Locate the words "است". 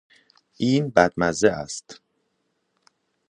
1.49-2.01